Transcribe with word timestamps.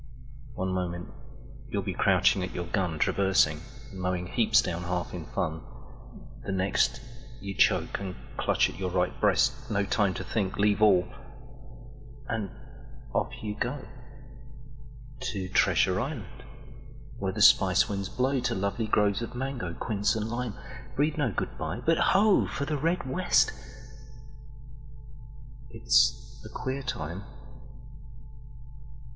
One 0.55 0.73
moment 0.73 1.09
you'll 1.69 1.83
be 1.83 1.93
crouching 1.93 2.41
at 2.41 2.55
your 2.55 2.65
gunTraversing, 2.65 3.59
mowing 3.93 4.25
heaps 4.25 4.59
down 4.59 4.81
half 4.85 5.13
in 5.13 5.25
fun:The 5.25 6.51
next, 6.51 6.99
you 7.39 7.53
choke 7.53 7.99
and 7.99 8.15
clutch 8.35 8.67
at 8.67 8.79
your 8.79 8.89
right 8.89 9.13
breast—No 9.21 9.85
time 9.85 10.15
to 10.15 10.23
think—leave 10.23 10.81
all—and 10.81 12.49
off 13.13 13.31
you 13.43 13.53
go…To 13.59 15.47
Treasure 15.49 15.99
Island 15.99 16.45
where 17.19 17.31
the 17.33 17.43
Spice 17.43 17.87
winds 17.87 18.09
blow, 18.09 18.39
To 18.39 18.55
lovely 18.55 18.87
groves 18.87 19.21
of 19.21 19.35
mango, 19.35 19.75
quince 19.75 20.15
and 20.15 20.27
lime—Breathe 20.27 21.17
no 21.19 21.31
good 21.31 21.59
bye, 21.59 21.79
but 21.85 21.99
ho, 21.99 22.47
for 22.47 22.65
the 22.65 22.75
Red 22.79 23.07
West! 23.07 23.51
It's 25.69 26.41
a 26.43 26.49
queer 26.49 26.81
time. 26.81 27.23